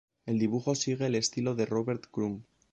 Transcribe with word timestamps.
El 0.25 0.39
dibujo 0.39 0.73
sigue 0.73 1.05
el 1.05 1.13
estilo 1.13 1.53
de 1.53 1.67
Robert 1.67 2.05
Crumb. 2.09 2.41